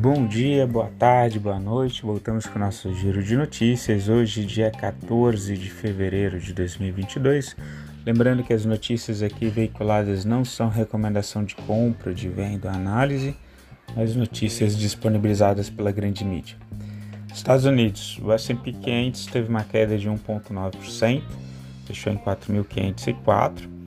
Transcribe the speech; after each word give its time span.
Bom 0.00 0.28
dia, 0.28 0.64
boa 0.64 0.92
tarde, 0.96 1.40
boa 1.40 1.58
noite. 1.58 2.02
Voltamos 2.02 2.46
com 2.46 2.54
o 2.54 2.60
nosso 2.60 2.94
giro 2.94 3.20
de 3.20 3.36
notícias. 3.36 4.08
Hoje, 4.08 4.44
dia 4.44 4.70
14 4.70 5.56
de 5.56 5.68
fevereiro 5.68 6.38
de 6.38 6.54
2022. 6.54 7.56
Lembrando 8.06 8.44
que 8.44 8.52
as 8.52 8.64
notícias 8.64 9.24
aqui 9.24 9.48
veiculadas 9.48 10.24
não 10.24 10.44
são 10.44 10.68
recomendação 10.68 11.42
de 11.42 11.56
compra, 11.56 12.14
de 12.14 12.28
venda 12.28 12.70
análise, 12.70 13.36
mas 13.96 14.14
notícias 14.14 14.78
disponibilizadas 14.78 15.68
pela 15.68 15.90
grande 15.90 16.24
mídia. 16.24 16.56
Estados 17.34 17.64
Unidos, 17.64 18.20
o 18.22 18.32
S&P 18.32 18.74
500 18.74 19.26
teve 19.26 19.48
uma 19.48 19.64
queda 19.64 19.98
de 19.98 20.08
1,9%, 20.08 21.22
fechou 21.86 22.12
em 22.12 22.18
4.504. 22.18 23.77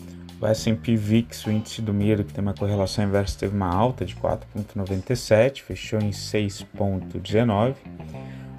O 0.41 0.47
S&P 0.47 0.95
VIX, 0.95 1.45
o 1.45 1.51
índice 1.51 1.83
do 1.83 1.93
medo, 1.93 2.23
que 2.23 2.33
tem 2.33 2.41
uma 2.41 2.55
correlação 2.55 3.05
inversa, 3.05 3.37
teve 3.37 3.55
uma 3.55 3.71
alta 3.71 4.03
de 4.03 4.15
4,97, 4.15 5.61
fechou 5.61 5.99
em 5.99 6.09
6,19. 6.09 7.75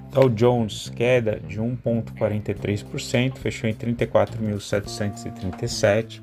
Dow 0.09 0.29
Jones, 0.29 0.87
queda 0.87 1.41
de 1.45 1.59
1,43%, 1.59 3.37
fechou 3.37 3.69
em 3.69 3.73
34.737. 3.73 6.21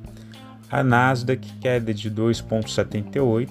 A 0.71 0.83
Nasdaq, 0.83 1.47
queda 1.61 1.93
de 1.93 2.11
2,78%, 2.11 3.51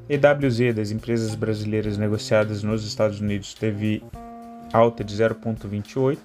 EWZ 0.09 0.75
das 0.75 0.91
empresas 0.91 1.33
brasileiras 1.33 1.97
negociadas 1.97 2.61
nos 2.61 2.85
Estados 2.85 3.21
Unidos 3.21 3.53
teve 3.53 4.03
alta 4.73 5.03
de 5.03 5.15
0,28, 5.15 6.17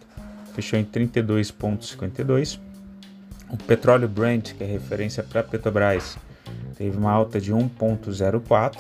fechou 0.55 0.79
em 0.79 0.85
32,52. 0.85 2.59
O 3.51 3.57
petróleo 3.57 4.09
Brent, 4.09 4.55
que 4.55 4.65
é 4.65 4.67
referência 4.67 5.23
para 5.23 5.43
Petrobras, 5.43 6.19
teve 6.77 6.97
uma 6.97 7.13
alta 7.13 7.41
de 7.41 7.53
1,04, 7.53 8.79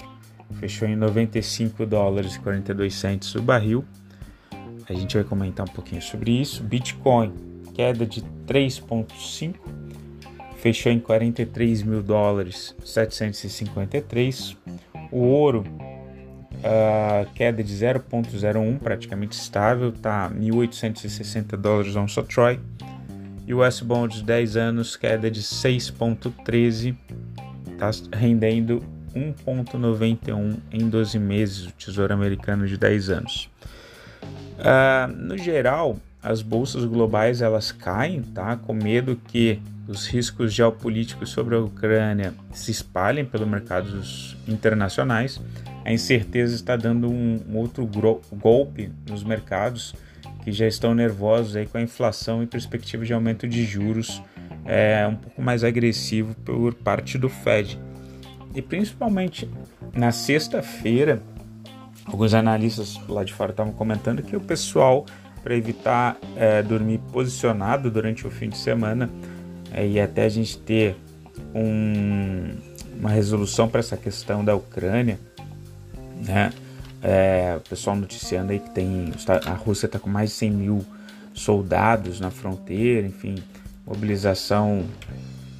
fechou 0.58 0.88
em 0.88 0.96
95 0.96 1.86
dólares 1.86 2.34
e 2.34 2.40
42 2.40 2.94
centes 2.94 3.34
o 3.34 3.42
barril. 3.42 3.84
A 4.88 4.94
gente 4.94 5.16
vai 5.16 5.24
comentar 5.24 5.68
um 5.68 5.72
pouquinho 5.72 6.02
sobre 6.02 6.32
isso. 6.32 6.62
Bitcoin, 6.64 7.32
queda 7.74 8.04
de 8.04 8.22
3,5, 8.46 9.54
fechou 10.56 10.90
em 10.90 10.98
43 10.98 11.82
mil 11.82 12.02
dólares 12.02 12.74
753. 12.84 14.56
O 15.10 15.18
ouro, 15.18 15.64
uh, 16.58 17.30
queda 17.34 17.62
de 17.62 17.74
0,01, 17.74 18.78
praticamente 18.78 19.32
estável, 19.32 19.92
tá 19.92 20.30
1.860 20.30 21.56
dólares 21.56 21.96
onça 21.96 22.22
Troy. 22.22 22.60
E 23.46 23.54
o 23.54 23.64
S 23.64 23.82
Bond 23.82 24.22
10 24.22 24.56
anos, 24.56 24.96
queda 24.96 25.30
de 25.30 25.42
6,13, 25.42 26.94
tá 27.78 27.90
rendendo 28.12 28.82
1,91 29.14 30.56
em 30.70 30.88
12 30.88 31.18
meses, 31.18 31.66
o 31.66 31.72
Tesouro 31.72 32.12
Americano 32.12 32.66
de 32.66 32.76
10 32.76 33.08
anos. 33.08 33.50
Uh, 34.58 35.10
no 35.16 35.38
geral, 35.38 35.96
as 36.22 36.42
bolsas 36.42 36.84
globais 36.84 37.40
elas 37.40 37.72
caem, 37.72 38.22
tá? 38.22 38.56
Com 38.56 38.74
medo 38.74 39.16
que 39.28 39.62
os 39.88 40.06
riscos 40.06 40.52
geopolíticos 40.52 41.30
sobre 41.30 41.56
a 41.56 41.60
Ucrânia 41.60 42.34
se 42.52 42.70
espalhem 42.70 43.24
pelos 43.24 43.48
mercados 43.48 44.36
internacionais. 44.46 45.40
A 45.84 45.90
incerteza 45.90 46.54
está 46.54 46.76
dando 46.76 47.10
um, 47.10 47.40
outro 47.54 47.88
golpe 48.30 48.92
nos 49.08 49.24
mercados 49.24 49.94
que 50.44 50.52
já 50.52 50.66
estão 50.66 50.94
nervosos 50.94 51.56
aí 51.56 51.66
com 51.66 51.78
a 51.78 51.82
inflação 51.82 52.42
e 52.42 52.46
perspectiva 52.46 53.04
de 53.04 53.14
aumento 53.14 53.48
de 53.48 53.64
juros 53.64 54.22
é, 54.66 55.06
um 55.06 55.16
pouco 55.16 55.40
mais 55.40 55.64
agressivo 55.64 56.34
por 56.44 56.74
parte 56.74 57.16
do 57.16 57.30
Fed. 57.30 57.80
E 58.54 58.60
principalmente 58.60 59.48
na 59.94 60.12
sexta-feira, 60.12 61.22
alguns 62.04 62.34
analistas 62.34 63.00
lá 63.08 63.24
de 63.24 63.32
fora 63.32 63.52
estavam 63.52 63.72
comentando 63.72 64.22
que 64.22 64.36
o 64.36 64.40
pessoal, 64.40 65.06
para 65.42 65.56
evitar 65.56 66.18
é, 66.36 66.62
dormir 66.62 67.00
posicionado 67.10 67.90
durante 67.90 68.26
o 68.26 68.30
fim 68.30 68.50
de 68.50 68.58
semana, 68.58 69.08
e 69.76 70.00
até 70.00 70.24
a 70.24 70.28
gente 70.28 70.58
ter 70.58 70.96
um, 71.54 72.54
uma 72.98 73.10
resolução 73.10 73.68
para 73.68 73.80
essa 73.80 73.96
questão 73.96 74.44
da 74.44 74.54
Ucrânia, 74.54 75.18
né? 76.26 76.52
É, 77.00 77.54
o 77.56 77.68
pessoal 77.68 77.94
noticiando 77.94 78.50
aí 78.50 78.58
que 78.58 78.70
tem 78.70 79.12
a 79.46 79.52
Rússia 79.52 79.86
está 79.86 80.00
com 80.00 80.10
mais 80.10 80.30
de 80.30 80.36
100 80.36 80.50
mil 80.50 80.84
soldados 81.32 82.18
na 82.18 82.30
fronteira, 82.30 83.06
enfim, 83.06 83.36
mobilização 83.86 84.84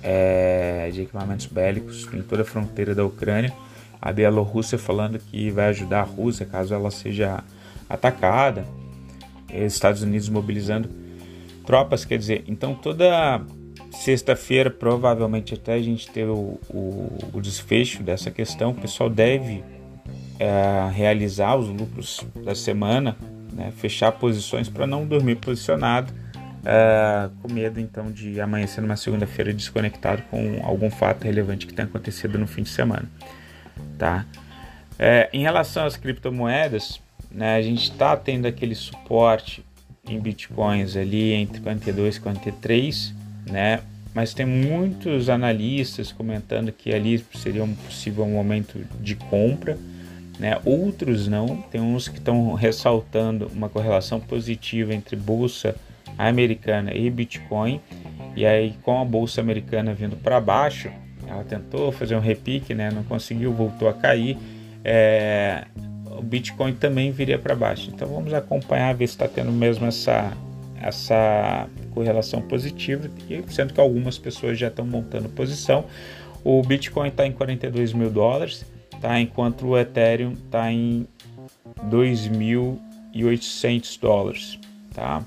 é, 0.03 0.91
de 0.93 1.03
equipamentos 1.03 1.47
bélicos 1.47 2.09
em 2.13 2.23
toda 2.23 2.43
a 2.43 2.45
fronteira 2.45 2.95
da 2.95 3.05
Ucrânia. 3.05 3.53
A 4.01 4.13
Bielorrússia 4.13 4.79
falando 4.79 5.19
que 5.19 5.51
vai 5.51 5.69
ajudar 5.69 6.01
a 6.01 6.05
Rússia 6.05 6.45
caso 6.45 6.75
ela 6.75 6.91
seja 6.91 7.43
atacada. 7.89 8.65
Estados 9.49 10.03
Unidos 10.03 10.29
mobilizando 10.29 10.91
tropas, 11.65 12.05
quer 12.05 12.19
dizer, 12.19 12.45
então 12.47 12.75
toda 12.75 13.41
Sexta-feira, 13.91 14.71
provavelmente 14.71 15.55
até 15.55 15.75
a 15.75 15.83
gente 15.83 16.09
ter 16.11 16.27
o, 16.27 16.61
o, 16.69 17.31
o 17.33 17.41
desfecho 17.41 18.03
dessa 18.03 18.31
questão, 18.31 18.71
o 18.71 18.75
pessoal 18.75 19.09
deve 19.09 19.65
é, 20.39 20.91
realizar 20.93 21.57
os 21.57 21.69
lucros 21.69 22.25
da 22.45 22.55
semana, 22.55 23.17
né, 23.53 23.73
fechar 23.77 24.13
posições 24.13 24.69
para 24.69 24.87
não 24.87 25.07
dormir 25.07 25.37
posicionado, 25.37 26.13
é, 26.65 27.31
com 27.43 27.53
medo 27.53 27.81
então 27.81 28.11
de 28.11 28.41
amanhecer 28.41 28.81
numa 28.81 28.97
segunda-feira 28.97 29.53
desconectado 29.53 30.23
com 30.31 30.61
algum 30.63 30.91
fato 30.91 31.25
relevante 31.25 31.67
que 31.67 31.73
tenha 31.73 31.89
acontecido 31.89 32.39
no 32.39 32.47
fim 32.47 32.63
de 32.63 32.69
semana. 32.69 33.09
Tá? 33.97 34.27
É, 34.99 35.29
em 35.33 35.43
relação 35.43 35.87
às 35.87 35.97
criptomoedas, 35.97 37.01
né, 37.31 37.57
a 37.57 37.63
gente 37.63 37.91
está 37.91 38.17
tendo 38.17 38.47
aquele 38.47 38.75
suporte 38.75 39.65
em 40.07 40.19
bitcoins 40.19 40.97
ali 40.97 41.33
entre 41.33 41.61
42 41.61 42.17
e 42.17 42.21
43 42.21 43.15
né? 43.49 43.81
Mas 44.15 44.35
tem 44.35 44.47
muitos 44.47 45.29
analistas 45.29 46.11
comentando 46.11 46.73
que 46.73 46.93
ali 46.93 47.25
seria 47.35 47.63
um 47.63 47.75
possível 47.75 48.27
momento 48.27 48.81
de 49.01 49.15
compra, 49.15 49.79
né? 50.39 50.59
Outros 50.65 51.29
não, 51.29 51.63
tem 51.71 51.81
uns 51.81 52.09
que 52.09 52.19
estão 52.19 52.55
ressaltando 52.55 53.51
uma 53.55 53.69
correlação 53.69 54.19
positiva 54.19 54.95
entre 54.95 55.15
bolsa 55.15 55.75
americana 56.17 56.93
e 56.93 57.09
Bitcoin. 57.11 57.81
E 58.35 58.47
aí 58.47 58.75
com 58.83 59.01
a 59.01 59.05
bolsa 59.05 59.41
americana 59.41 59.93
vindo 59.93 60.17
para 60.17 60.41
baixo, 60.41 60.91
ela 61.27 61.45
tentou 61.45 61.93
fazer 61.93 62.17
um 62.17 62.21
repique, 62.21 62.75
né? 62.75 62.91
Não 62.91 63.03
conseguiu, 63.05 63.53
voltou 63.53 63.89
a 63.89 63.93
cair. 63.93 64.39
É, 64.85 65.65
o 66.07 66.23
Bitcoin 66.23 66.73
também 66.73 67.11
viria 67.13 67.39
para 67.39 67.55
baixo. 67.55 67.91
Então 67.93 68.09
vamos 68.09 68.33
acompanhar, 68.33 68.95
ver 68.95 69.07
se 69.07 69.15
está 69.15 69.29
tendo 69.29 69.53
mesmo 69.53 69.87
essa 69.87 70.33
essa 70.83 71.69
correlação 71.93 72.43
positiva, 72.43 73.09
sendo 73.49 73.73
que 73.73 73.81
algumas 73.81 74.19
pessoas 74.19 74.59
já 74.59 74.67
estão 74.69 74.85
montando 74.87 75.29
posição. 75.29 75.85
O 76.45 76.63
Bitcoin 76.63 77.09
está 77.09 77.27
em 77.27 77.33
42 77.33 77.93
mil 77.93 78.11
dólares, 78.11 78.65
tá? 79.01 79.21
enquanto 79.21 79.67
o 79.67 79.77
Ethereum 79.79 80.33
está 80.33 80.73
em 80.73 81.07
2.800 81.91 84.01
dólares. 84.01 84.59
Tá? 84.95 85.23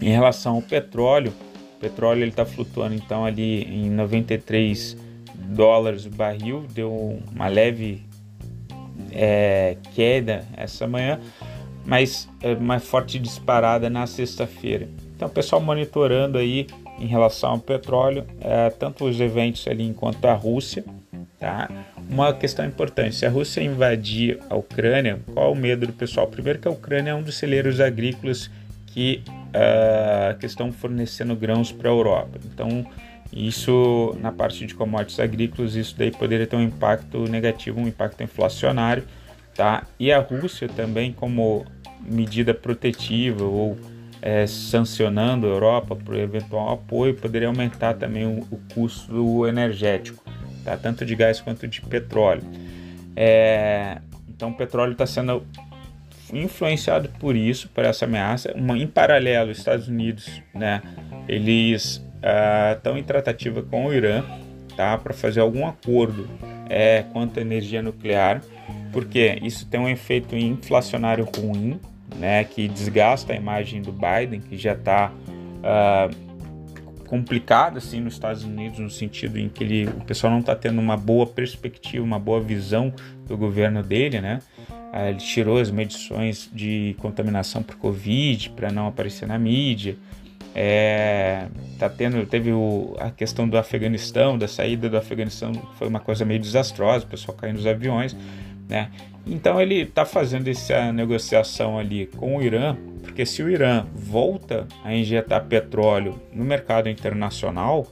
Em 0.00 0.10
relação 0.10 0.56
ao 0.56 0.62
petróleo, 0.62 1.32
o 1.76 1.80
petróleo 1.80 2.26
está 2.26 2.44
flutuando 2.44 2.94
então 2.94 3.24
ali 3.24 3.62
em 3.64 3.88
93 3.90 4.96
dólares 5.34 6.06
o 6.06 6.10
barril, 6.10 6.66
deu 6.72 7.20
uma 7.32 7.48
leve 7.48 8.04
é, 9.12 9.76
queda 9.94 10.44
essa 10.56 10.86
manhã, 10.86 11.20
mas 11.86 12.28
é 12.42 12.52
uma 12.54 12.80
forte 12.80 13.18
disparada 13.18 13.88
na 13.88 14.06
sexta-feira. 14.06 14.88
Então, 15.14 15.28
o 15.28 15.30
pessoal 15.30 15.62
monitorando 15.62 16.36
aí 16.36 16.66
em 16.98 17.06
relação 17.06 17.52
ao 17.52 17.58
petróleo, 17.58 18.26
é, 18.40 18.70
tanto 18.70 19.04
os 19.04 19.20
eventos 19.20 19.66
ali 19.68 19.84
enquanto 19.84 20.24
a 20.26 20.34
Rússia, 20.34 20.84
tá? 21.38 21.70
Uma 22.10 22.32
questão 22.34 22.66
importante, 22.66 23.14
se 23.14 23.24
a 23.24 23.30
Rússia 23.30 23.62
invadir 23.62 24.38
a 24.50 24.56
Ucrânia, 24.56 25.20
qual 25.32 25.52
o 25.52 25.56
medo 25.56 25.86
do 25.86 25.92
pessoal? 25.92 26.26
Primeiro 26.26 26.58
que 26.58 26.68
a 26.68 26.70
Ucrânia 26.70 27.10
é 27.10 27.14
um 27.14 27.22
dos 27.22 27.36
celeiros 27.36 27.80
agrícolas 27.80 28.50
que, 28.86 29.22
uh, 29.28 30.38
que 30.38 30.46
estão 30.46 30.72
fornecendo 30.72 31.36
grãos 31.36 31.70
para 31.70 31.88
a 31.88 31.92
Europa. 31.92 32.38
Então, 32.44 32.86
isso 33.32 34.16
na 34.20 34.32
parte 34.32 34.64
de 34.66 34.74
commodities 34.74 35.20
agrícolas, 35.20 35.74
isso 35.74 35.94
daí 35.98 36.10
poderia 36.10 36.46
ter 36.46 36.56
um 36.56 36.62
impacto 36.62 37.24
negativo, 37.28 37.80
um 37.80 37.86
impacto 37.86 38.22
inflacionário, 38.22 39.04
tá? 39.54 39.84
E 39.98 40.12
a 40.12 40.20
Rússia 40.20 40.68
também 40.68 41.12
como 41.12 41.66
medida 42.00 42.54
protetiva 42.54 43.44
ou 43.44 43.76
é, 44.22 44.46
sancionando 44.46 45.46
a 45.46 45.50
Europa 45.50 45.94
por 45.94 46.16
eventual 46.16 46.72
apoio, 46.72 47.14
poderia 47.14 47.48
aumentar 47.48 47.94
também 47.94 48.26
o, 48.26 48.40
o 48.50 48.60
custo 48.74 49.46
energético, 49.46 50.24
tá? 50.64 50.76
tanto 50.76 51.04
de 51.04 51.14
gás 51.14 51.40
quanto 51.40 51.66
de 51.68 51.80
petróleo. 51.80 52.42
É, 53.14 53.98
então 54.28 54.50
o 54.50 54.54
petróleo 54.54 54.92
está 54.92 55.06
sendo 55.06 55.46
influenciado 56.32 57.08
por 57.20 57.36
isso, 57.36 57.68
por 57.68 57.84
essa 57.84 58.04
ameaça. 58.04 58.52
Uma, 58.54 58.76
em 58.76 58.86
paralelo, 58.86 59.50
os 59.50 59.58
Estados 59.58 59.88
Unidos 59.88 60.42
né, 60.54 60.82
eles 61.28 62.04
estão 62.74 62.98
em 62.98 63.02
tratativa 63.02 63.62
com 63.62 63.86
o 63.86 63.94
Irã 63.94 64.24
tá, 64.76 64.98
para 64.98 65.14
fazer 65.14 65.40
algum 65.40 65.66
acordo 65.66 66.28
é, 66.68 67.04
quanto 67.12 67.38
à 67.38 67.42
energia 67.42 67.80
nuclear, 67.82 68.42
porque 68.92 69.38
isso 69.42 69.66
tem 69.66 69.80
um 69.80 69.88
efeito 69.88 70.36
inflacionário 70.36 71.24
ruim, 71.24 71.80
né, 72.16 72.44
que 72.44 72.68
desgasta 72.68 73.32
a 73.32 73.36
imagem 73.36 73.82
do 73.82 73.92
Biden, 73.92 74.40
que 74.40 74.56
já 74.56 74.72
está 74.72 75.12
complicado 77.06 77.78
assim 77.78 78.00
nos 78.00 78.14
Estados 78.14 78.44
Unidos 78.44 78.78
no 78.78 78.90
sentido 78.90 79.38
em 79.38 79.48
que 79.48 79.62
ele, 79.62 79.88
o 79.88 80.04
pessoal 80.04 80.32
não 80.32 80.40
está 80.40 80.54
tendo 80.54 80.80
uma 80.80 80.96
boa 80.96 81.26
perspectiva, 81.26 82.04
uma 82.04 82.18
boa 82.18 82.40
visão 82.40 82.92
do 83.26 83.36
governo 83.36 83.82
dele, 83.82 84.20
né? 84.20 84.40
Ah, 84.92 85.10
ele 85.10 85.18
tirou 85.18 85.58
as 85.58 85.70
medições 85.70 86.50
de 86.52 86.96
contaminação 86.98 87.62
por 87.62 87.76
Covid 87.76 88.50
para 88.50 88.70
não 88.70 88.86
aparecer 88.86 89.26
na 89.26 89.38
mídia. 89.38 89.96
É, 90.54 91.48
tá 91.78 91.88
tendo, 91.88 92.24
teve 92.24 92.50
o, 92.50 92.96
a 92.98 93.10
questão 93.10 93.46
do 93.46 93.58
Afeganistão, 93.58 94.38
da 94.38 94.48
saída 94.48 94.88
do 94.88 94.96
Afeganistão, 94.96 95.52
foi 95.78 95.86
uma 95.86 96.00
coisa 96.00 96.24
meio 96.24 96.40
desastrosa, 96.40 97.04
o 97.04 97.08
pessoal 97.08 97.36
caindo 97.36 97.56
dos 97.56 97.66
aviões, 97.66 98.16
né? 98.68 98.90
Então 99.26 99.60
ele 99.60 99.82
está 99.82 100.04
fazendo 100.04 100.48
essa 100.48 100.92
negociação 100.92 101.78
ali 101.78 102.06
com 102.06 102.36
o 102.36 102.42
Irã, 102.42 102.76
porque 103.02 103.26
se 103.26 103.42
o 103.42 103.50
Irã 103.50 103.84
volta 103.92 104.66
a 104.84 104.94
injetar 104.94 105.44
petróleo 105.44 106.20
no 106.32 106.44
mercado 106.44 106.88
internacional, 106.88 107.86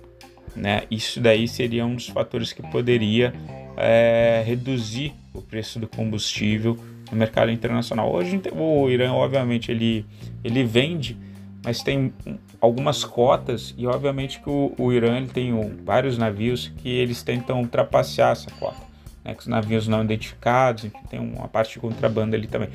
né, 0.54 0.82
isso 0.88 1.20
daí 1.20 1.48
seria 1.48 1.84
um 1.84 1.96
dos 1.96 2.08
fatores 2.08 2.52
que 2.52 2.62
poderia 2.62 3.34
é, 3.76 4.44
reduzir 4.46 5.12
o 5.32 5.42
preço 5.42 5.80
do 5.80 5.88
combustível 5.88 6.78
no 7.10 7.16
mercado 7.16 7.50
internacional. 7.50 8.12
Hoje 8.12 8.40
o 8.52 8.88
Irã, 8.88 9.12
obviamente, 9.12 9.72
ele, 9.72 10.06
ele 10.44 10.62
vende, 10.62 11.16
mas 11.64 11.82
tem 11.82 12.12
algumas 12.60 13.02
cotas 13.02 13.74
e 13.76 13.88
obviamente 13.88 14.38
que 14.40 14.48
o, 14.48 14.72
o 14.78 14.92
Irã 14.92 15.16
ele 15.16 15.26
tem 15.26 15.52
vários 15.84 16.16
navios 16.16 16.72
que 16.76 16.88
eles 16.88 17.24
tentam 17.24 17.60
ultrapassar 17.60 18.30
essa 18.30 18.50
cota 18.52 18.93
né, 19.24 19.34
com 19.34 19.40
os 19.40 19.46
navios 19.46 19.88
não 19.88 20.04
identificados, 20.04 20.84
enfim, 20.84 21.00
tem 21.08 21.18
uma 21.18 21.48
parte 21.48 21.72
de 21.74 21.80
contrabando 21.80 22.36
ali 22.36 22.46
também. 22.46 22.68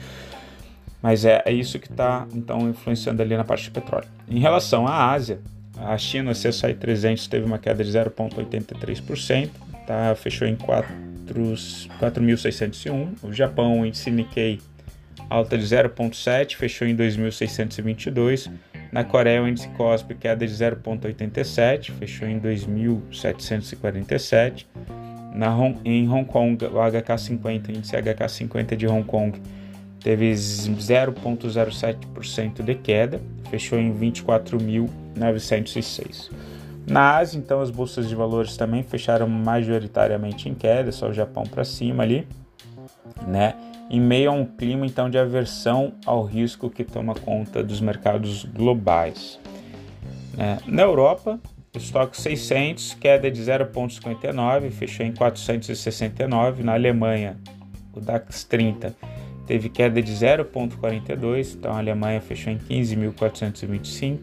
Mas 1.02 1.24
é, 1.24 1.42
é 1.46 1.54
isso 1.54 1.80
que 1.80 1.90
está 1.90 2.28
então 2.34 2.70
influenciando 2.70 3.22
ali 3.22 3.38
na 3.38 3.44
parte 3.44 3.66
de 3.66 3.72
petróleo. 3.72 4.08
Em 4.28 4.40
relação 4.40 4.88
à 4.88 5.12
Ásia, 5.12 5.40
a 5.78 5.98
China, 5.98 6.32
o 6.32 6.34
CSI 6.34 6.74
300 6.74 7.28
teve 7.28 7.46
uma 7.46 7.58
queda 7.58 7.82
de 7.84 7.92
0,83%, 7.92 9.50
tá? 9.88 10.14
fechou 10.16 10.48
em 10.48 10.58
4.601. 10.58 13.24
O 13.24 13.32
Japão, 13.32 13.80
o 13.80 13.86
índice 13.86 14.12
Nikkei, 14.12 14.60
alta 15.30 15.58
de 15.58 15.64
0,7, 15.64 16.58
fechou 16.58 16.86
em 16.86 16.98
2.622. 16.98 18.52
Na 18.92 19.06
Coreia, 19.06 19.42
o 19.42 19.48
índice 19.48 19.70
Kospi, 19.70 20.16
queda 20.16 20.46
de 20.46 20.54
0,87, 20.54 21.92
fechou 21.92 22.28
em 22.28 22.38
2.747. 22.40 24.66
Na 25.34 25.56
em 25.86 26.10
Hong 26.10 26.26
Kong, 26.26 26.66
o 26.66 26.74
HK50, 26.74 27.70
índice 27.70 27.96
HK50 27.96 28.76
de 28.76 28.86
Hong 28.88 29.04
Kong, 29.04 29.40
teve 30.00 30.32
0,07% 30.32 32.64
de 32.64 32.74
queda, 32.76 33.22
fechou 33.50 33.80
em 33.80 33.94
24.906. 33.94 36.32
Na 36.88 37.18
Ásia, 37.18 37.38
então, 37.38 37.60
as 37.62 37.70
bolsas 37.70 38.08
de 38.10 38.16
valores 38.16 38.58
também 38.58 38.82
fecharam 38.82 39.28
majoritariamente 39.28 40.50
em 40.50 40.56
queda, 40.56 40.92
só 40.92 41.10
o 41.10 41.14
Japão 41.14 41.44
para 41.44 41.64
cima 41.64 42.02
ali, 42.04 42.28
né? 43.28 43.54
Em 43.92 44.00
meio 44.00 44.32
a 44.32 44.34
um 44.34 44.46
clima 44.46 44.86
então 44.86 45.10
de 45.10 45.18
aversão 45.18 45.94
ao 46.06 46.24
risco 46.24 46.70
que 46.70 46.84
toma 46.84 47.16
conta 47.16 47.64
dos 47.64 47.82
mercados 47.82 48.46
globais. 48.46 49.40
Né? 50.38 50.60
Na 50.68 50.84
Europa, 50.84 51.40
estoque 51.80 52.20
600, 52.20 52.96
queda 52.96 53.30
de 53.32 53.42
0,59, 53.42 54.70
fechou 54.72 55.06
em 55.06 55.14
469. 55.14 56.64
Na 56.64 56.74
Alemanha, 56.74 57.38
o 57.94 58.00
DAX 58.00 58.44
30 58.44 58.96
teve 59.48 59.70
queda 59.70 60.02
de 60.02 60.12
0,42, 60.12 61.54
então 61.56 61.72
a 61.74 61.78
Alemanha 61.78 62.20
fechou 62.22 62.52
em 62.54 62.58
15.425. 62.58 64.20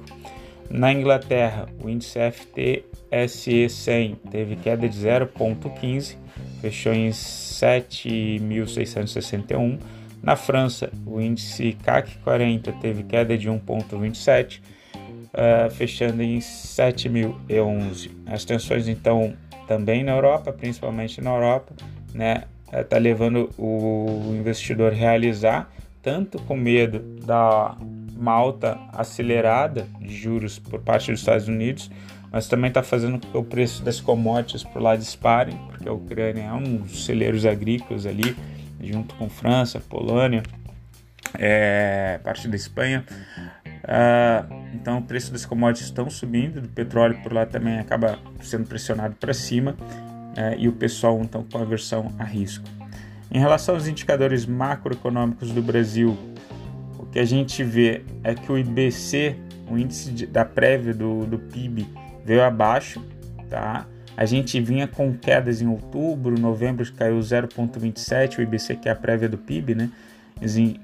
Na 0.69 0.93
Inglaterra, 0.93 1.69
o 1.83 1.89
índice 1.89 2.19
FTSE 2.19 3.69
100 3.69 4.17
teve 4.31 4.57
queda 4.57 4.89
de 4.89 4.99
0,15, 4.99 6.17
fechou 6.61 6.93
em 6.93 7.11
7.661. 7.11 9.79
Na 10.23 10.37
França, 10.37 10.91
o 11.07 11.21
índice 11.21 11.77
CAC 11.85 12.19
40 12.19 12.73
teve 12.73 13.05
queda 13.05 13.39
de 13.39 13.49
1,27 13.49 14.61
uh, 15.37 15.71
fechando 15.71 16.23
em 16.23 16.39
7.011. 16.39 18.11
As 18.27 18.45
tensões, 18.45 18.89
então, 18.89 19.35
também 19.69 20.03
na 20.03 20.13
Europa, 20.13 20.53
principalmente 20.53 21.21
na 21.21 21.31
Europa, 21.31 21.75
né, 22.15 22.45
está 22.73 22.97
eh, 22.97 23.01
levando 23.01 23.51
o 23.59 24.35
investidor 24.39 24.93
a 24.93 24.95
realizar, 24.95 25.71
tanto 26.03 26.41
com 26.43 26.57
medo 26.57 27.01
da 27.25 27.77
uma 28.17 28.33
alta 28.33 28.79
acelerada 28.95 29.87
de 30.01 30.15
juros 30.17 30.59
por 30.59 30.81
parte 30.81 31.11
dos 31.11 31.21
Estados 31.21 31.49
Unidos, 31.49 31.91
mas 32.33 32.49
também 32.49 32.69
está 32.69 32.83
fazendo 32.83 33.21
com 33.21 33.31
que 33.31 33.37
o 33.37 33.45
preço 33.45 33.83
das 33.83 34.01
commodities 34.01 34.65
por 34.65 34.81
lá 34.81 34.97
dispare, 34.97 35.53
porque 35.69 35.87
a 35.87 35.93
Ucrânia 35.93 36.45
é 36.45 36.53
um 36.53 36.77
dos 36.79 37.05
celeiros 37.05 37.45
agrícolas 37.45 38.07
ali, 38.07 38.35
junto 38.81 39.15
com 39.17 39.29
França, 39.29 39.81
Polônia, 39.81 40.43
é, 41.39 42.19
parte 42.25 42.49
da 42.49 42.57
Espanha. 42.57 43.05
Uh, 43.85 44.56
então 44.77 44.99
o 44.99 45.03
preço 45.03 45.33
das 45.33 45.45
commodities 45.47 45.87
estão 45.87 46.09
subindo, 46.11 46.59
o 46.59 46.69
petróleo 46.69 47.19
por 47.23 47.33
lá 47.33 47.47
também 47.47 47.79
acaba 47.79 48.19
sendo 48.43 48.67
pressionado 48.67 49.17
para 49.17 49.33
cima 49.33 49.73
uh, 49.73 50.55
e 50.59 50.69
o 50.69 50.73
pessoal 50.73 51.19
então 51.23 51.45
com 51.51 51.59
aversão 51.59 52.13
a 52.19 52.25
risco. 52.25 52.65
Em 53.31 53.39
relação 53.39 53.75
aos 53.75 53.89
indicadores 53.89 54.47
macroeconômicos 54.47 55.51
do 55.51 55.63
Brasil, 55.63 56.17
o 56.99 57.07
que 57.07 57.19
a 57.19 57.25
gente 57.25 57.65
vê 57.65 58.05
é 58.23 58.35
que 58.35 58.53
o 58.53 58.59
IBC, 58.59 59.37
o 59.69 59.77
índice 59.77 60.11
de, 60.13 60.27
da 60.27 60.45
prévia 60.45 60.95
do, 60.95 61.27
do 61.27 61.39
PIB, 61.39 61.89
veio 62.25 62.45
abaixo, 62.45 63.03
tá? 63.51 63.87
A 64.17 64.25
gente 64.25 64.59
vinha 64.61 64.87
com 64.87 65.13
quedas 65.13 65.61
em 65.61 65.67
outubro, 65.67 66.39
novembro 66.39 66.91
caiu 66.95 67.19
0,27, 67.19 68.39
o 68.39 68.43
IBC 68.43 68.77
que 68.77 68.89
é 68.89 68.93
a 68.93 68.97
prévia 68.97 69.29
do 69.29 69.37
PIB, 69.37 69.75
né? 69.75 69.91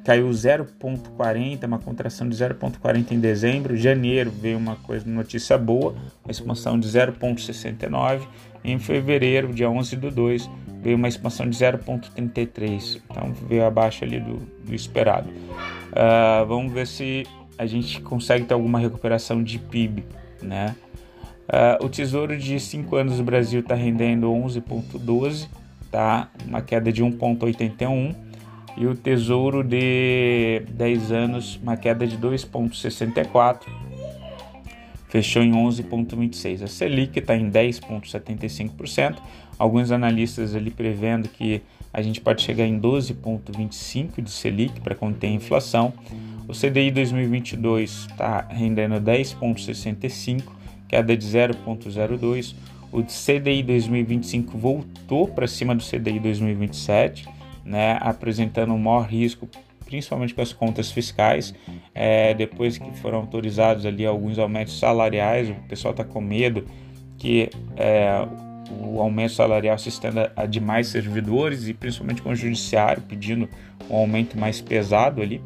Caiu 0.05 0.29
0,40, 0.31 1.65
uma 1.67 1.79
contração 1.79 2.29
de 2.29 2.37
0,40 2.37 3.13
em 3.13 3.21
dezembro. 3.21 3.77
Janeiro 3.77 4.31
veio 4.31 4.57
uma 4.57 4.77
coisa, 4.77 5.09
notícia 5.09 5.59
boa, 5.59 5.95
uma 6.25 6.31
expansão 6.31 6.79
de 6.79 6.89
0,69. 6.89 8.23
Em 8.65 8.79
fevereiro, 8.79 9.53
dia 9.53 9.69
11 9.69 9.97
do 9.97 10.11
2, 10.11 10.49
veio 10.81 10.97
uma 10.97 11.09
expansão 11.09 11.49
de 11.49 11.57
0,33. 11.57 13.03
Então 13.11 13.33
veio 13.49 13.67
abaixo 13.67 14.05
ali 14.05 14.21
do, 14.21 14.37
do 14.65 14.75
esperado. 14.75 15.29
Uh, 15.29 16.47
vamos 16.47 16.73
ver 16.73 16.87
se 16.87 17.27
a 17.59 17.67
gente 17.67 18.01
consegue 18.01 18.45
ter 18.45 18.55
alguma 18.55 18.79
recuperação 18.79 19.43
de 19.43 19.59
PIB, 19.59 20.05
né? 20.41 20.75
Uh, 21.49 21.85
o 21.85 21.89
Tesouro 21.89 22.39
de 22.39 22.59
5 22.59 22.97
anos 22.97 23.19
do 23.19 23.25
Brasil 23.25 23.61
está 23.61 23.75
rendendo 23.75 24.29
11,12, 24.29 25.49
tá? 25.91 26.31
Uma 26.47 26.63
queda 26.63 26.91
de 26.91 27.05
1,81 27.05 28.32
e 28.77 28.87
o 28.87 28.95
Tesouro 28.95 29.63
de 29.63 30.63
10 30.71 31.13
anos, 31.13 31.61
uma 31.63 31.77
queda 31.77 32.07
de 32.07 32.17
2,64, 32.17 33.61
fechou 35.09 35.43
em 35.43 35.53
11,26. 35.53 36.63
A 36.63 36.67
Selic 36.67 37.19
está 37.19 37.37
em 37.37 37.51
10,75%, 37.51 39.17
alguns 39.59 39.91
analistas 39.91 40.55
ali 40.55 40.71
prevendo 40.71 41.29
que 41.29 41.61
a 41.93 42.01
gente 42.01 42.21
pode 42.21 42.43
chegar 42.43 42.65
em 42.65 42.81
12,25% 42.81 44.23
de 44.23 44.31
Selic 44.31 44.81
para 44.81 44.95
conter 44.95 45.27
a 45.27 45.31
inflação. 45.31 45.93
O 46.49 46.53
CDI 46.53 46.91
2022 46.91 48.07
está 48.11 48.47
rendendo 48.49 48.95
10,65%, 48.95 50.43
queda 50.89 51.17
de 51.17 51.27
0,02%. 51.27 52.55
O 52.91 53.03
CDI 53.03 53.63
2025 53.63 54.59
voltou 54.59 55.27
para 55.27 55.47
cima 55.47 55.75
do 55.75 55.83
CDI 55.83 56.19
2027 56.21 57.27
né, 57.65 57.99
apresentando 58.01 58.73
um 58.73 58.79
maior 58.79 59.07
risco, 59.07 59.49
principalmente 59.85 60.35
com 60.35 60.41
as 60.41 60.53
contas 60.53 60.91
fiscais. 60.91 61.55
É, 61.95 62.35
depois 62.35 62.79
que 62.79 62.91
foram 62.99 63.19
autorizados 63.19 63.85
ali 63.87 64.07
alguns 64.07 64.39
aumentos 64.39 64.79
salariais, 64.79 65.51
o 65.51 65.55
pessoal 65.69 65.93
está 65.93 66.05
com 66.05 66.21
medo 66.21 66.67
que 67.19 67.51
é, 67.77 68.27
o 68.81 69.01
aumento 69.01 69.33
salarial 69.33 69.79
se 69.79 69.89
estenda 69.89 70.33
a 70.35 70.47
demais 70.47 70.89
servidores 70.89 71.69
e 71.69 71.75
principalmente 71.75 72.23
com 72.23 72.31
o 72.31 72.35
judiciário 72.35 73.03
pedindo 73.03 73.49
um 73.89 73.97
aumento 73.97 74.39
mais 74.39 74.61
pesado 74.61 75.23
ali 75.23 75.41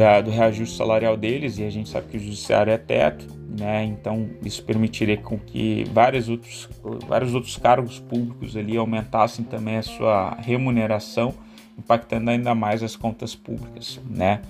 da, 0.00 0.22
do 0.22 0.30
reajuste 0.30 0.78
salarial 0.78 1.14
deles 1.14 1.58
e 1.58 1.64
a 1.64 1.68
gente 1.68 1.90
sabe 1.90 2.08
que 2.08 2.16
o 2.16 2.20
judiciário 2.20 2.72
é 2.72 2.78
teto, 2.78 3.26
né? 3.58 3.84
Então 3.84 4.30
isso 4.42 4.64
permitiria 4.64 5.18
com 5.18 5.38
que 5.38 5.84
vários 5.92 6.30
outros, 6.30 6.70
vários 7.06 7.34
outros 7.34 7.58
cargos 7.58 7.98
públicos 7.98 8.56
ali 8.56 8.78
aumentassem 8.78 9.44
também 9.44 9.76
a 9.76 9.82
sua 9.82 10.38
remuneração, 10.40 11.34
impactando 11.78 12.30
ainda 12.30 12.54
mais 12.54 12.82
as 12.82 12.96
contas 12.96 13.34
públicas, 13.34 14.00
né? 14.08 14.40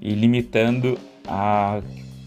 E 0.00 0.14
limitando 0.14 0.96
a 1.26 1.82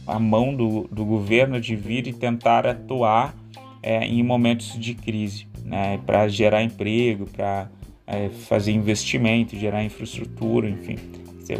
a 0.06 0.20
mão 0.20 0.54
do, 0.54 0.86
do 0.92 1.06
governo 1.06 1.62
de 1.62 1.78
vir 1.78 2.06
e 2.08 2.12
tentar 2.12 2.68
atuar 2.68 3.34
é, 3.82 4.06
em 4.06 4.22
momentos 4.22 4.78
de 4.78 4.94
crise, 4.94 5.48
né, 5.64 5.98
para 6.06 6.28
gerar 6.28 6.62
emprego, 6.62 7.26
para 7.26 7.70
é, 8.06 8.28
fazer 8.28 8.74
investimento, 8.74 9.56
gerar 9.56 9.82
infraestrutura, 9.82 10.70
enfim, 10.70 10.98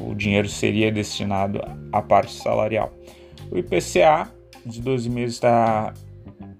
o 0.02 0.16
dinheiro 0.16 0.48
seria 0.48 0.92
destinado 0.92 1.62
à 1.92 2.02
parte 2.02 2.34
salarial. 2.34 2.94
O 3.52 3.58
IPCA 3.58 4.32
de 4.66 4.82
12 4.82 5.10
meses 5.10 5.40
tá, 5.40 5.94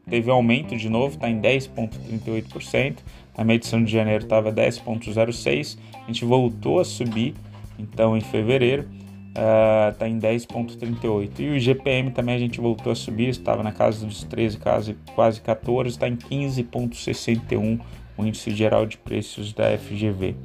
teve 0.10 0.30
aumento 0.30 0.76
de 0.76 0.90
novo, 0.90 1.16
está 1.16 1.30
em 1.30 1.40
10,38%. 1.40 2.98
Na 3.38 3.44
medição 3.44 3.84
de 3.84 3.92
janeiro 3.92 4.24
estava 4.24 4.52
10,06%. 4.52 5.78
A 6.04 6.08
gente 6.08 6.26
voltou 6.26 6.80
a 6.80 6.86
subir, 6.86 7.34
então, 7.80 8.16
em 8.16 8.22
fevereiro 8.22 8.88
está 9.34 10.06
uh, 10.06 10.08
em 10.08 10.20
10,38. 10.20 11.40
E 11.40 11.50
o 11.50 11.60
GPM 11.60 12.12
também 12.12 12.36
a 12.36 12.40
gente 12.40 12.62
voltou 12.62 12.92
a 12.92 12.96
subir, 12.96 13.30
estava 13.30 13.64
na 13.64 13.72
casa 13.72 14.06
dos 14.06 14.24
13, 14.24 14.58
quase, 14.60 14.96
quase 15.16 15.42
14, 15.42 15.90
está 15.90 16.08
em 16.08 16.16
15,61 16.16 17.80
o 18.16 18.26
índice 18.26 18.52
geral 18.52 18.86
de 18.86 18.98
preços 18.98 19.54
da 19.54 19.76
FGV. 19.78 20.36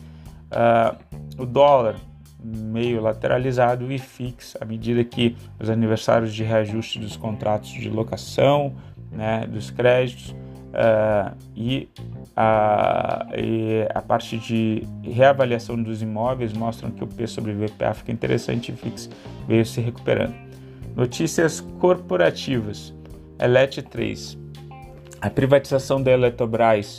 Uh, 0.53 0.97
o 1.43 1.47
dólar 1.47 1.97
meio 2.43 3.01
lateralizado 3.01 3.91
e 3.91 3.99
fixo 3.99 4.57
à 4.61 4.65
medida 4.65 5.03
que 5.03 5.37
os 5.59 5.69
aniversários 5.69 6.33
de 6.33 6.45
reajuste 6.45 7.01
dos 7.01 7.17
contratos 7.17 7.71
de 7.71 7.91
locação, 7.91 8.77
né, 9.11 9.45
dos 9.47 9.71
créditos 9.71 10.35
uh, 10.79 11.37
e 11.57 11.89
a, 12.37 13.27
e 13.37 13.87
a 13.93 14.01
parte 14.01 14.39
de 14.39 14.87
reavaliação 15.03 15.81
dos 15.83 16.01
imóveis 16.01 16.53
mostram 16.53 16.91
que 16.91 17.03
o 17.03 17.07
P 17.07 17.27
sobre 17.27 17.53
VPA 17.53 17.93
fica 17.95 18.13
interessante 18.13 18.71
e 18.71 18.77
fix 18.77 19.11
veio 19.47 19.67
se 19.67 19.81
recuperando. 19.81 20.35
Notícias 20.95 21.61
corporativas. 21.81 22.95
Elet 23.39 23.83
3. 23.83 24.39
A 25.21 25.31
privatização 25.31 26.03
da 26.03 26.11
Eletrobras. 26.11 26.99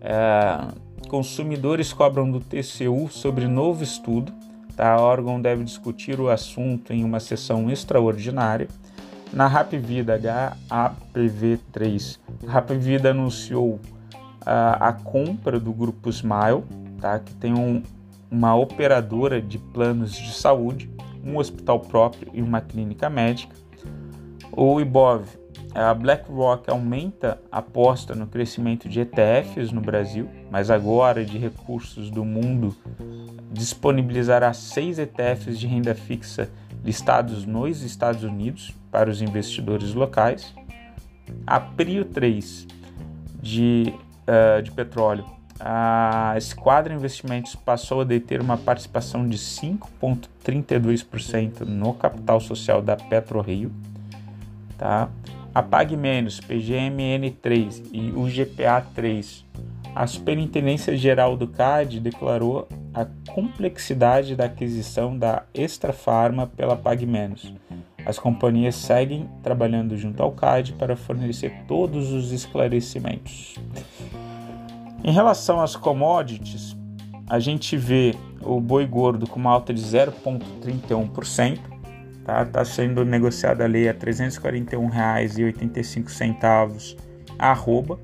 É, 0.00 0.68
consumidores 1.08 1.92
cobram 1.92 2.30
do 2.30 2.40
TCU 2.40 3.08
sobre 3.08 3.46
novo 3.46 3.82
estudo. 3.82 4.32
Tá? 4.76 4.96
Órgão 5.00 5.40
deve 5.40 5.64
discutir 5.64 6.18
o 6.20 6.28
assunto 6.28 6.92
em 6.92 7.04
uma 7.04 7.20
sessão 7.20 7.70
extraordinária. 7.70 8.68
Na 9.32 9.46
Rapvida 9.46 10.20
HAPV3, 10.68 12.18
Rapvida 12.46 13.12
anunciou 13.12 13.80
a, 14.44 14.88
a 14.88 14.92
compra 14.92 15.58
do 15.58 15.72
grupo 15.72 16.10
Smile, 16.10 16.62
tá? 17.00 17.18
que 17.18 17.32
tem 17.36 17.54
um, 17.54 17.82
uma 18.30 18.54
operadora 18.54 19.40
de 19.40 19.56
planos 19.58 20.14
de 20.14 20.34
saúde, 20.34 20.90
um 21.24 21.38
hospital 21.38 21.80
próprio 21.80 22.30
e 22.34 22.42
uma 22.42 22.60
clínica 22.60 23.08
médica. 23.08 23.56
O 24.54 24.78
IBOV, 24.78 25.24
a 25.74 25.94
BlackRock 25.94 26.68
aumenta 26.70 27.40
a 27.50 27.58
aposta 27.58 28.14
no 28.14 28.26
crescimento 28.26 28.86
de 28.86 29.00
ETFs 29.00 29.72
no 29.72 29.80
Brasil, 29.80 30.28
mas 30.50 30.70
agora 30.70 31.24
de 31.24 31.38
recursos 31.38 32.10
do 32.10 32.22
mundo 32.22 32.76
disponibilizará 33.50 34.52
seis 34.52 34.98
ETFs 34.98 35.58
de 35.58 35.66
renda 35.66 35.94
fixa 35.94 36.50
listados 36.84 37.46
nos 37.46 37.82
Estados 37.82 38.24
Unidos 38.24 38.74
para 38.92 39.10
os 39.10 39.20
investidores 39.20 39.94
locais. 39.94 40.54
A 41.44 41.58
Prio 41.58 42.04
3 42.04 42.68
de 43.40 43.92
uh, 44.22 44.62
de 44.62 44.70
petróleo, 44.70 45.26
a 45.58 46.34
Esquadra 46.36 46.92
Investimentos 46.92 47.54
passou 47.54 48.02
a 48.02 48.04
deter 48.04 48.40
uma 48.40 48.58
participação 48.58 49.28
de 49.28 49.38
5,32% 49.38 51.60
no 51.60 51.94
capital 51.94 52.40
social 52.40 52.82
da 52.82 52.96
PetroRio. 52.96 53.72
Tá? 54.76 55.08
A 55.54 55.62
Pag 55.62 55.96
Menos, 55.96 56.40
PGMN3 56.40 57.84
e 57.92 58.10
o 58.10 58.24
GPA3. 58.24 59.44
A 59.94 60.06
Superintendência 60.06 60.96
Geral 60.96 61.36
do 61.36 61.46
CAD 61.46 62.00
declarou 62.00 62.66
a 62.94 63.04
complexidade 63.30 64.34
da 64.34 64.46
aquisição 64.46 65.14
da 65.16 65.44
Extra 65.54 65.92
Farma 65.92 66.46
pela 66.46 66.74
Pag 66.74 67.04
Menos. 67.06 67.52
As 68.04 68.18
companhias 68.18 68.74
seguem 68.74 69.30
trabalhando 69.42 69.96
junto 69.96 70.22
ao 70.22 70.32
CAD 70.32 70.74
para 70.74 70.94
fornecer 70.96 71.64
todos 71.68 72.12
os 72.12 72.32
esclarecimentos. 72.32 73.54
Em 75.04 75.12
relação 75.12 75.60
às 75.60 75.76
commodities, 75.76 76.76
a 77.28 77.38
gente 77.38 77.76
vê 77.76 78.14
o 78.40 78.58
boi 78.60 78.86
gordo 78.86 79.28
com 79.28 79.38
uma 79.40 79.50
alta 79.50 79.72
de 79.72 79.82
0,31%, 79.82 81.60
tá? 82.24 82.44
Tá 82.44 82.64
sendo 82.64 83.04
negociado 83.04 83.62
ali 83.62 83.88
a 83.88 83.92
R$ 83.92 83.98
341,85 83.98 86.96
a 87.38 87.50
arroba. 87.50 88.00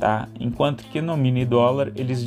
Tá? 0.00 0.28
Enquanto 0.38 0.84
que 0.84 1.00
no 1.00 1.16
mini 1.16 1.44
dólar 1.44 1.90
eles 1.96 2.24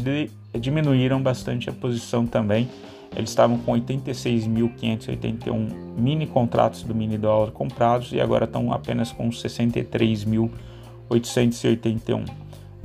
diminuíram 0.59 1.21
bastante 1.21 1.69
a 1.69 1.73
posição 1.73 2.25
também 2.25 2.67
eles 3.15 3.29
estavam 3.29 3.57
com 3.59 3.73
86.581 3.73 5.97
mini 5.97 6.25
contratos 6.27 6.83
do 6.83 6.93
mini 6.93 7.17
dólar 7.17 7.51
comprados 7.51 8.11
e 8.13 8.21
agora 8.21 8.45
estão 8.45 8.71
apenas 8.71 9.11
com 9.11 9.27
63.881, 9.29 12.25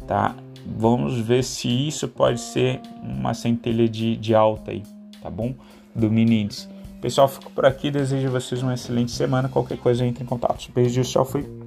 tá? 0.06 0.34
Vamos 0.66 1.18
ver 1.18 1.44
se 1.44 1.68
isso 1.68 2.08
pode 2.08 2.40
ser 2.40 2.80
uma 3.02 3.34
centelha 3.34 3.86
de, 3.86 4.16
de 4.16 4.34
alta 4.34 4.70
aí, 4.70 4.82
tá 5.24 5.30
bom? 5.30 5.54
Do 5.94 6.10
mini 6.10 6.42
índice. 6.42 6.68
Pessoal, 7.00 7.26
fico 7.26 7.50
por 7.50 7.64
aqui. 7.64 7.90
Desejo 7.90 8.28
a 8.28 8.30
vocês 8.30 8.62
uma 8.62 8.74
excelente 8.74 9.10
semana. 9.10 9.48
Qualquer 9.48 9.78
coisa, 9.78 10.04
entre 10.04 10.22
em 10.22 10.26
contato. 10.26 10.70
Beijo, 10.74 11.02
tchau, 11.02 11.24
fui. 11.24 11.63